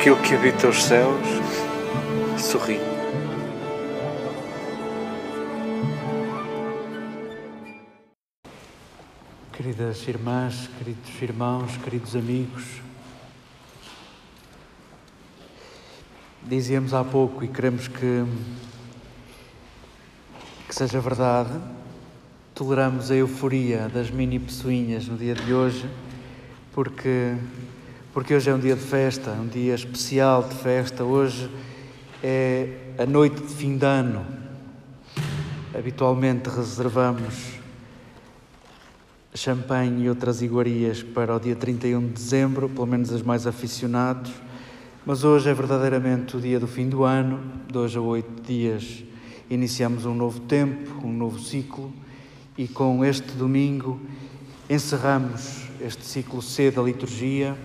[0.00, 1.28] aquele que habita os céus
[2.38, 2.80] sorri.
[9.52, 12.64] Queridas irmãs, queridos irmãos, queridos amigos,
[16.44, 18.24] dizíamos há pouco e queremos que,
[20.66, 21.60] que seja verdade,
[22.54, 25.86] toleramos a euforia das mini pessoinhas no dia de hoje,
[26.72, 27.36] porque,
[28.12, 31.48] porque hoje é um dia de festa, um dia especial de festa, hoje
[32.22, 34.26] é a noite de fim de ano.
[35.72, 37.60] Habitualmente reservamos
[39.32, 44.32] champanhe e outras iguarias para o dia 31 de dezembro, pelo menos as mais aficionados,
[45.06, 49.04] mas hoje é verdadeiramente o dia do fim do ano, de hoje a oito dias
[49.48, 51.92] iniciamos um novo tempo, um novo ciclo.
[52.56, 54.00] E com este domingo
[54.68, 57.56] encerramos este ciclo C da liturgia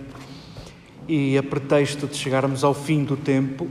[1.08, 3.68] e a pretexto de chegarmos ao fim do tempo,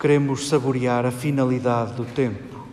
[0.00, 2.66] queremos saborear a finalidade do tempo.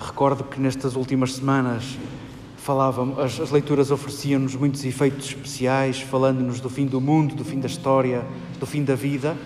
[0.00, 1.98] Recordo que nestas últimas semanas
[2.56, 7.58] falavam, as, as leituras ofereciam-nos muitos efeitos especiais, falando-nos do fim do mundo, do fim
[7.58, 8.24] da história,
[8.60, 9.36] do fim da vida.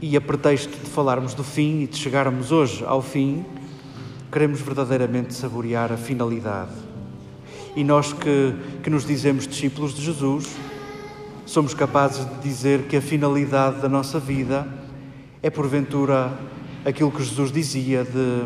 [0.00, 3.44] E a pretexto de falarmos do fim e de chegarmos hoje ao fim,
[4.32, 6.72] queremos verdadeiramente saborear a finalidade.
[7.76, 10.48] E nós que, que nos dizemos discípulos de Jesus,
[11.46, 14.66] somos capazes de dizer que a finalidade da nossa vida
[15.40, 16.36] é, porventura,
[16.84, 18.44] aquilo que Jesus dizia de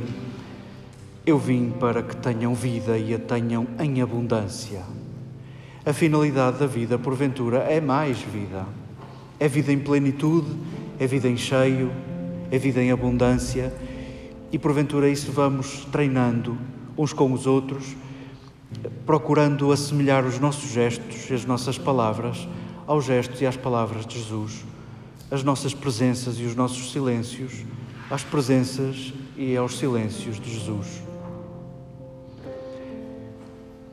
[1.26, 4.82] eu vim para que tenham vida e a tenham em abundância.
[5.84, 8.66] A finalidade da vida, porventura, é mais vida.
[9.38, 10.48] É vida em plenitude,
[10.98, 11.90] é vida em cheio,
[12.50, 13.72] é vida em abundância.
[14.52, 16.58] E porventura isso vamos treinando
[16.98, 17.96] uns com os outros,
[19.06, 22.46] procurando assemelhar os nossos gestos e as nossas palavras
[22.90, 24.64] aos gestos e às palavras de Jesus,
[25.30, 27.64] as nossas presenças e os nossos silêncios
[28.10, 31.02] às presenças e aos silêncios de Jesus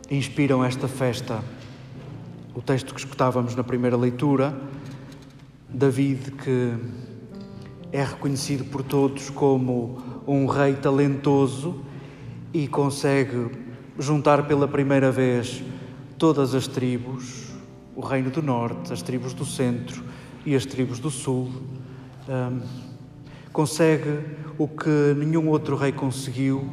[0.09, 1.43] inspiram esta festa.
[2.55, 4.57] O texto que escutávamos na primeira leitura,
[5.69, 6.73] David, que
[7.91, 11.81] é reconhecido por todos como um rei talentoso
[12.51, 13.51] e consegue
[13.99, 15.63] juntar pela primeira vez
[16.17, 17.47] todas as tribos,
[17.97, 20.03] o reino do norte, as tribos do centro
[20.45, 21.51] e as tribos do sul.
[22.29, 22.61] Um,
[23.51, 24.19] consegue
[24.55, 26.69] o que nenhum outro rei conseguiu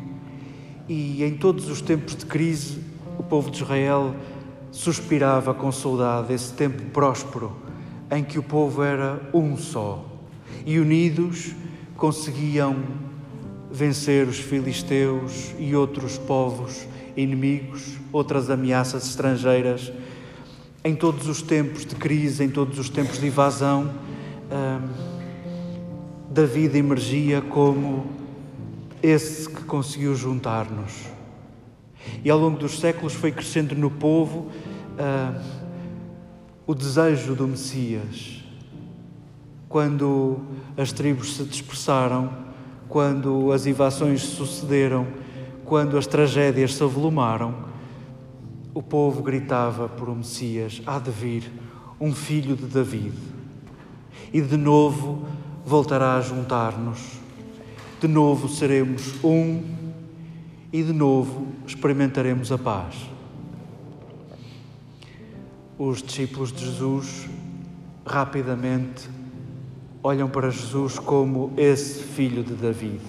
[0.87, 2.79] e em todos os tempos de crise
[3.19, 4.15] o povo de Israel
[4.71, 7.57] suspirava com saudade esse tempo próspero
[8.11, 10.05] em que o povo era um só
[10.67, 11.55] e unidos
[11.97, 12.77] conseguiam
[13.71, 16.87] vencer os filisteus e outros povos
[17.17, 19.91] inimigos, outras ameaças estrangeiras.
[20.85, 23.91] Em todos os tempos de crise, em todos os tempos de invasão,
[24.53, 24.89] hum,
[26.31, 28.07] David emergia como
[29.03, 31.15] esse que conseguiu juntar-nos
[32.23, 34.51] e ao longo dos séculos foi crescendo no povo
[34.99, 35.41] uh,
[36.67, 38.43] o desejo do Messias.
[39.69, 40.41] Quando
[40.77, 42.31] as tribos se dispersaram,
[42.89, 45.07] quando as invasões sucederam,
[45.65, 47.74] quando as tragédias se avolumaram,
[48.75, 51.51] o povo gritava por um Messias: há de vir
[52.01, 53.15] um filho de David.
[54.33, 55.25] E de novo
[55.65, 57.19] voltará a juntar-nos.
[58.01, 59.63] De novo seremos um
[60.73, 62.97] e de novo experimentaremos a paz.
[65.79, 67.29] Os discípulos de Jesus
[68.05, 69.09] rapidamente
[70.03, 73.01] olham para Jesus como esse filho de David.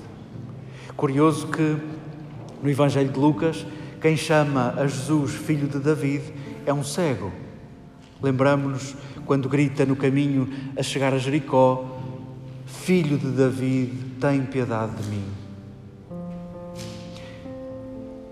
[0.96, 1.78] Curioso que
[2.64, 3.66] no Evangelho de Lucas,
[4.06, 6.22] quem chama a Jesus filho de David
[6.64, 7.32] é um cego.
[8.22, 8.96] Lembramos-nos
[9.26, 10.48] quando grita no caminho
[10.78, 12.00] a chegar a Jericó:
[12.68, 15.24] Filho de David, tem piedade de mim.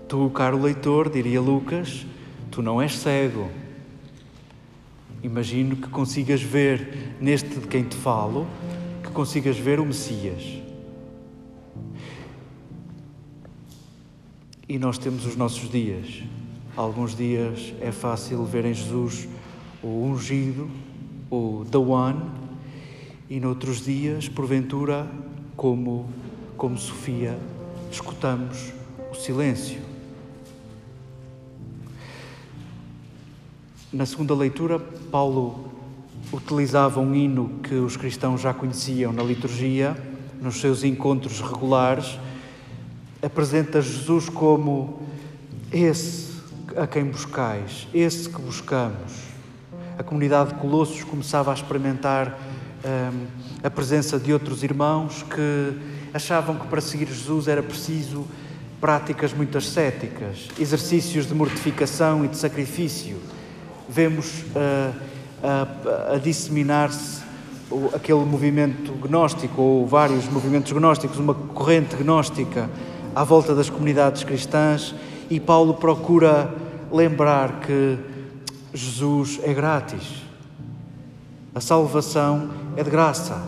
[0.06, 2.06] Tu, caro leitor, diria Lucas,
[2.52, 3.50] tu não és cego.
[5.24, 8.46] Imagino que consigas ver neste de quem te falo,
[9.02, 10.63] que consigas ver o Messias.
[14.66, 16.22] E nós temos os nossos dias.
[16.74, 19.28] Alguns dias é fácil ver em Jesus
[19.82, 20.70] o ungido,
[21.30, 22.22] o the one,
[23.28, 25.06] e noutros dias, porventura,
[25.54, 26.08] como,
[26.56, 27.38] como Sofia,
[27.92, 28.72] escutamos
[29.12, 29.82] o silêncio.
[33.92, 35.70] Na segunda leitura, Paulo
[36.32, 39.94] utilizava um hino que os cristãos já conheciam na liturgia,
[40.40, 42.18] nos seus encontros regulares,
[43.24, 45.00] apresenta Jesus como
[45.72, 46.34] esse
[46.76, 49.12] a quem buscais, esse que buscamos,
[49.96, 52.36] A comunidade de Colossos começava a experimentar
[52.84, 53.26] um,
[53.62, 55.78] a presença de outros irmãos que
[56.12, 58.26] achavam que para seguir Jesus era preciso
[58.80, 63.18] práticas muito ascéticas, exercícios de mortificação e de sacrifício.
[63.88, 64.94] Vemos uh,
[65.42, 67.22] a, a disseminar-se
[67.94, 72.68] aquele movimento gnóstico, ou vários movimentos gnósticos, uma corrente gnóstica
[73.14, 74.94] à volta das comunidades cristãs,
[75.30, 76.52] e Paulo procura
[76.90, 77.98] lembrar que
[78.72, 80.22] Jesus é grátis.
[81.54, 83.40] A salvação é de graça.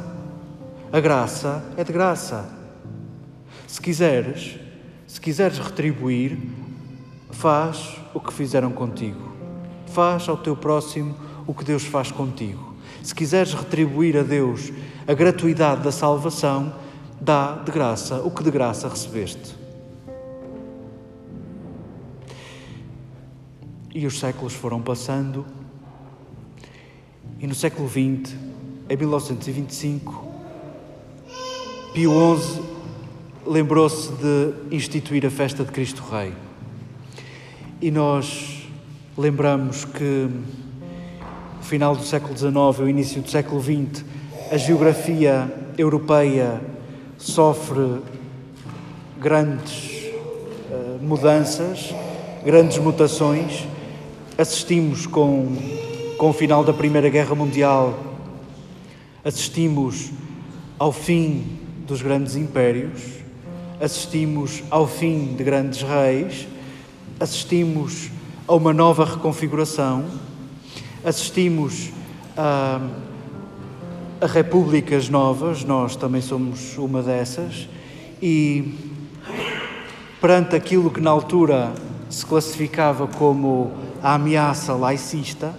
[0.92, 2.48] A graça é de graça.
[3.66, 4.58] Se quiseres,
[5.06, 6.38] se quiseres retribuir,
[7.30, 9.32] faz o que fizeram contigo.
[9.88, 11.14] Faz ao teu próximo
[11.46, 12.74] o que Deus faz contigo.
[13.02, 14.72] Se quiseres retribuir a Deus
[15.06, 16.72] a gratuidade da salvação,
[17.20, 19.54] dá de graça o que de graça recebeste.
[23.94, 25.46] E os séculos foram passando,
[27.40, 28.34] e no século XX,
[28.88, 30.26] em 1925,
[31.94, 32.62] Pio XI
[33.46, 36.34] lembrou-se de instituir a festa de Cristo Rei.
[37.80, 38.68] E nós
[39.16, 40.28] lembramos que
[41.62, 44.04] final do século XIX o início do século XX,
[44.52, 46.60] a geografia europeia
[47.18, 48.00] sofre
[49.18, 50.10] grandes
[50.70, 51.94] uh, mudanças,
[52.44, 53.64] grandes mutações.
[54.38, 55.56] Assistimos com,
[56.18, 57.98] com o final da Primeira Guerra Mundial,
[59.24, 60.10] assistimos
[60.78, 63.02] ao fim dos grandes impérios,
[63.80, 66.46] assistimos ao fim de grandes reis,
[67.18, 68.10] assistimos
[68.46, 70.04] a uma nova reconfiguração
[71.06, 71.90] assistimos
[72.36, 73.15] a, a
[74.26, 77.69] repúblicas novas, nós também somos uma dessas,
[78.20, 78.75] e
[80.20, 81.73] perante aquilo que na altura
[82.08, 85.55] se classificava como a ameaça laicista,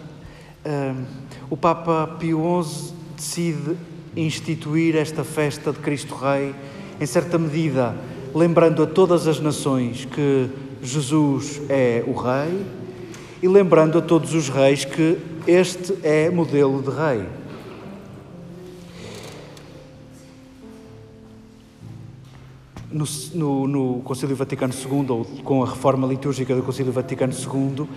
[1.50, 3.78] o Papa Pio XI decide
[4.16, 6.54] instituir esta festa de Cristo Rei,
[7.00, 7.96] em certa medida
[8.34, 10.50] lembrando a todas as nações que
[10.82, 12.66] Jesus é o Rei
[13.42, 17.26] e lembrando a todos os reis que este é modelo de rei.
[22.98, 23.06] No,
[23.36, 27.88] no, no Concílio Vaticano II, ou com a reforma litúrgica do Concílio Vaticano II,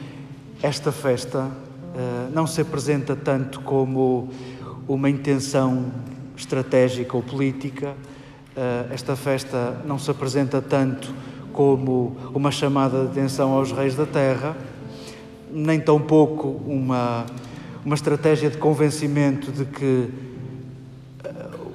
[0.62, 4.28] esta festa uh, não se apresenta tanto como
[4.86, 5.86] uma intenção
[6.36, 7.92] estratégica ou política,
[8.54, 11.14] uh, esta festa não se apresenta tanto
[11.50, 14.54] como uma chamada de atenção aos reis da terra,
[15.50, 17.24] nem tão pouco uma,
[17.86, 20.10] uma estratégia de convencimento de que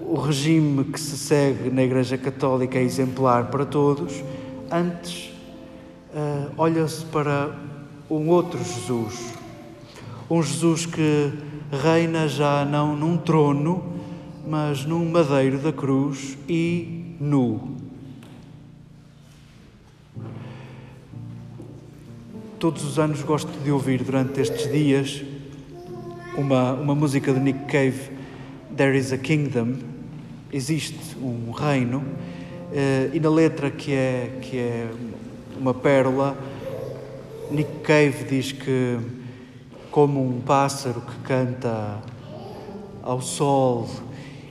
[0.08, 4.24] o regime que se segue na Igreja Católica é exemplar para todos,
[4.72, 5.32] antes
[6.14, 7.56] uh, olha-se para
[8.10, 9.34] um outro Jesus,
[10.30, 11.32] um Jesus que
[11.72, 13.84] reina já não num trono,
[14.48, 17.76] mas num madeiro da cruz e nu.
[22.66, 25.24] todos os anos gosto de ouvir durante estes dias
[26.36, 28.10] uma, uma música de Nick Cave,
[28.76, 29.76] There is a Kingdom,
[30.56, 32.02] existe um reino,
[32.72, 34.90] eh, e na letra que é, que é
[35.60, 36.38] uma pérola,
[37.52, 38.98] Nick Cave diz que,
[39.92, 42.02] como um pássaro que canta
[43.04, 43.90] ao sol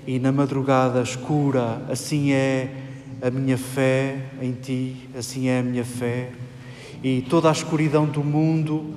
[0.06, 2.68] e na madrugada escura, assim é
[3.22, 6.32] a minha fé em ti, assim é a minha fé
[7.02, 8.94] e toda a escuridão do mundo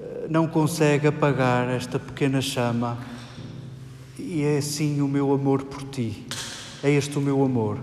[0.00, 2.98] eh, não consegue apagar esta pequena chama.
[4.32, 6.24] E é assim o meu amor por ti.
[6.84, 7.78] É este o meu amor.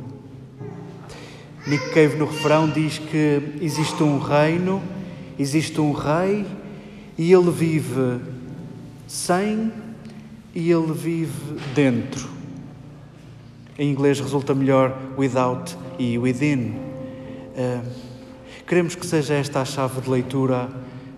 [1.67, 4.81] Nick Cave no refrão diz que existe um reino,
[5.37, 6.45] existe um rei
[7.17, 8.21] e ele vive
[9.05, 9.73] sem
[10.55, 12.29] e ele vive dentro.
[13.77, 16.75] Em inglês resulta melhor without e within.
[17.57, 17.85] Uh,
[18.65, 20.69] Queremos que seja esta a chave de leitura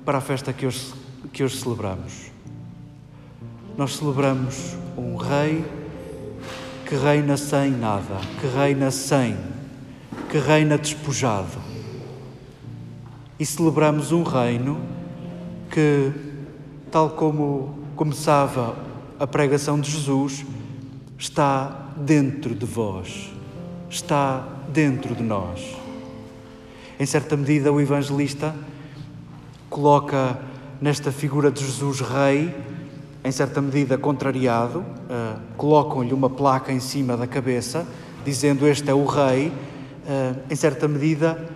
[0.04, 0.92] para a festa que hoje,
[1.32, 2.32] que hoje celebramos.
[3.78, 5.66] Nós celebramos um rei
[6.86, 9.38] que reina sem nada, que reina sem,
[10.30, 11.58] que reina despojado.
[13.40, 14.82] E celebramos um reino
[15.70, 16.12] que,
[16.92, 18.76] tal como começava
[19.20, 20.46] a pregação de Jesus,
[21.18, 23.32] está dentro de vós,
[23.90, 25.78] está dentro de nós.
[27.00, 28.56] Em certa medida, o evangelista
[29.70, 30.40] coloca
[30.82, 32.56] nesta figura de Jesus Rei,
[33.24, 37.86] em certa medida contrariado, uh, colocam-lhe uma placa em cima da cabeça,
[38.24, 41.50] dizendo este é o Rei, uh, em certa medida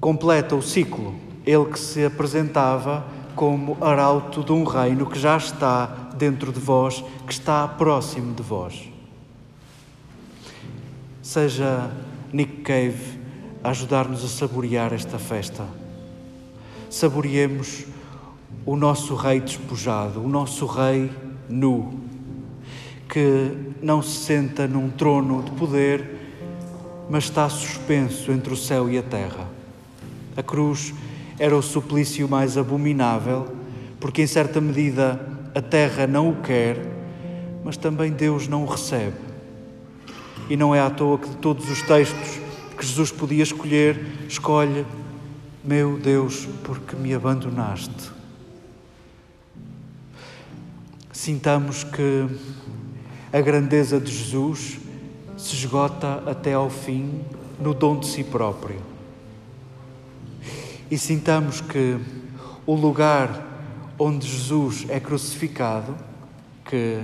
[0.00, 1.14] completa o ciclo.
[1.44, 7.04] Ele que se apresentava como arauto de um reino que já está dentro de vós,
[7.26, 8.88] que está próximo de vós.
[11.22, 11.90] Seja
[12.32, 13.20] Nick Cave
[13.62, 15.64] a ajudar-nos a saborear esta festa.
[16.88, 17.84] Saboreemos
[18.64, 21.10] o nosso rei despojado, o nosso rei
[21.48, 22.00] nu,
[23.08, 23.52] que
[23.82, 26.18] não se senta num trono de poder,
[27.08, 29.48] mas está suspenso entre o céu e a terra.
[30.36, 30.94] A cruz
[31.38, 33.48] era o suplício mais abominável,
[33.98, 35.20] porque em certa medida
[35.54, 36.76] a terra não o quer,
[37.64, 39.16] mas também Deus não o recebe.
[40.48, 42.38] E não é à toa que de todos os textos
[42.76, 44.86] que Jesus podia escolher, escolhe:
[45.64, 48.19] Meu Deus, porque me abandonaste.
[51.20, 52.26] Sintamos que
[53.30, 54.78] a grandeza de Jesus
[55.36, 57.20] se esgota até ao fim
[57.60, 58.80] no dom de si próprio.
[60.90, 61.98] E sintamos que
[62.64, 65.94] o lugar onde Jesus é crucificado,
[66.64, 67.02] que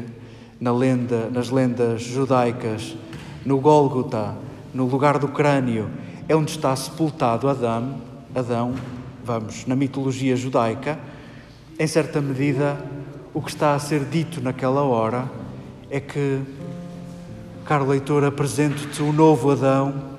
[0.59, 2.97] na lenda, nas lendas judaicas,
[3.45, 4.35] no Gólgota,
[4.73, 5.91] no lugar do crânio,
[6.27, 8.01] é onde está sepultado Adão,
[8.35, 8.75] Adão,
[9.23, 10.99] vamos, na mitologia judaica,
[11.79, 12.96] em certa medida,
[13.37, 15.31] o que está a ser dito naquela hora
[15.91, 16.41] é que,
[17.67, 20.17] caro leitor, apresento-te o novo Adão,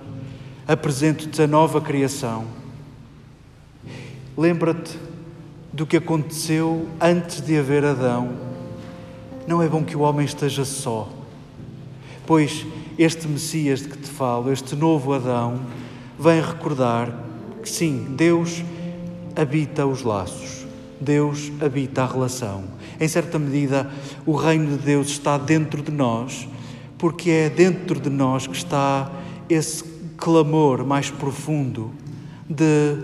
[0.68, 2.46] apresento-te a nova criação.
[4.38, 5.00] Lembra-te
[5.74, 8.34] do que aconteceu antes de haver Adão.
[9.48, 11.10] Não é bom que o homem esteja só,
[12.24, 12.68] pois
[13.00, 15.62] este Messias de que te falo, este novo Adão,
[16.20, 17.12] vem recordar
[17.64, 18.64] que sim, Deus
[19.36, 20.57] habita os laços,
[21.00, 22.64] Deus habita a relação.
[23.00, 23.90] Em certa medida,
[24.26, 26.48] o reino de Deus está dentro de nós,
[26.98, 29.12] porque é dentro de nós que está
[29.50, 29.84] esse
[30.18, 31.92] clamor mais profundo
[32.50, 32.98] de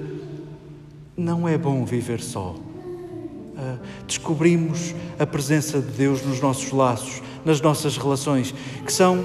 [1.15, 2.55] não é bom viver só.
[2.55, 9.23] Uh, descobrimos a presença de Deus nos nossos laços, nas nossas relações, que são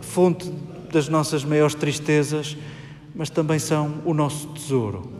[0.00, 0.50] fonte
[0.90, 2.56] das nossas maiores tristezas,
[3.14, 5.15] mas também são o nosso tesouro.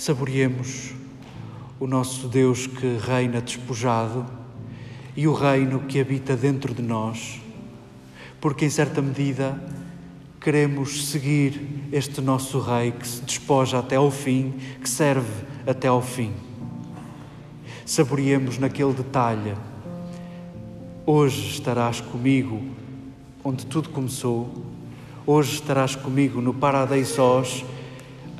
[0.00, 0.94] Saboreemos
[1.78, 4.24] o nosso Deus que reina despojado
[5.14, 7.38] e o reino que habita dentro de nós,
[8.40, 9.62] porque em certa medida
[10.40, 16.00] queremos seguir este nosso Rei que se despoja até ao fim, que serve até ao
[16.00, 16.32] fim.
[17.84, 19.54] Saboreemos naquele detalhe
[21.04, 22.62] Hoje estarás comigo
[23.44, 24.50] onde tudo começou.
[25.26, 27.66] Hoje estarás comigo no Paradeisós.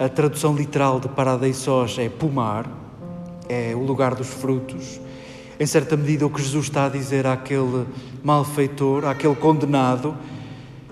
[0.00, 2.66] A tradução literal de Paradeisós é pomar,
[3.46, 4.98] é o lugar dos frutos.
[5.60, 7.86] Em certa medida, o que Jesus está a dizer àquele
[8.24, 10.16] malfeitor, àquele condenado,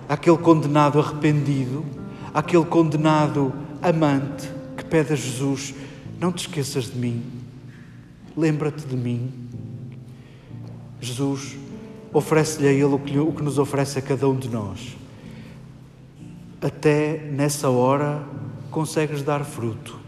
[0.06, 1.86] àquele condenado arrependido,
[2.34, 3.50] àquele condenado
[3.80, 4.46] amante
[4.76, 5.74] que pede a Jesus:
[6.20, 7.24] Não te esqueças de mim,
[8.36, 9.32] lembra-te de mim.
[11.00, 11.56] Jesus
[12.12, 14.98] oferece-lhe a Ele o que, o que nos oferece a cada um de nós.
[16.60, 18.22] Até nessa hora
[18.78, 19.98] consegues dar fruto.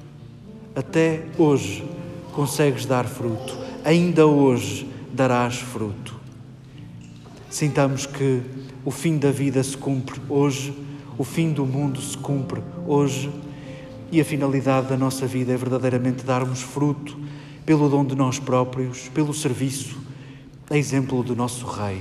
[0.77, 1.85] Até hoje
[2.33, 3.59] consegues dar fruto.
[3.85, 6.15] Ainda hoje darás fruto.
[7.51, 8.41] Sintamos que
[8.85, 10.73] o fim da vida se cumpre hoje,
[11.19, 13.29] o fim do mundo se cumpre hoje
[14.13, 17.19] e a finalidade da nossa vida é verdadeiramente darmos fruto
[17.67, 19.99] pelo dom de nós próprios, pelo serviço
[20.71, 22.01] a exemplo do nosso Rei.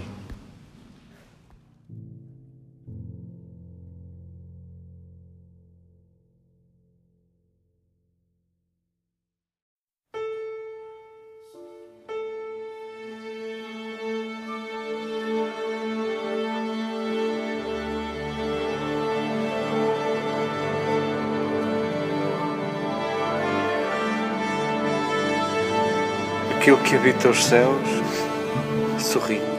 [26.70, 27.90] Aquilo que habita os céus
[29.00, 29.59] sorri.